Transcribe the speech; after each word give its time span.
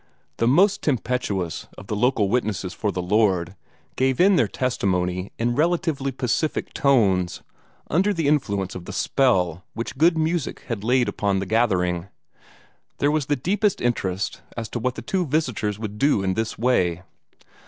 The 0.37 0.47
most 0.47 0.81
tempestuous 0.81 1.67
of 1.77 1.85
the 1.85 1.95
local 1.95 2.27
witnesses 2.27 2.73
for 2.73 2.91
the 2.91 3.03
Lord 3.03 3.55
gave 3.95 4.19
in 4.19 4.35
their 4.35 4.47
testimony 4.47 5.31
in 5.37 5.53
relatively 5.55 6.11
pacific 6.11 6.73
tones, 6.73 7.43
under 7.87 8.11
the 8.11 8.27
influence 8.27 8.73
of 8.73 8.85
the 8.85 8.93
spell 8.93 9.63
which 9.75 9.99
good 9.99 10.17
music 10.17 10.61
had 10.69 10.83
laid 10.83 11.07
upon 11.07 11.37
the 11.37 11.45
gathering. 11.45 12.07
There 12.97 13.11
was 13.11 13.27
the 13.27 13.35
deepest 13.35 13.79
interest 13.79 14.41
as 14.57 14.69
to 14.69 14.79
what 14.79 14.95
the 14.95 15.03
two 15.03 15.23
visitors 15.27 15.77
would 15.77 15.99
do 15.99 16.23
in 16.23 16.33
this 16.33 16.57
way. 16.57 17.03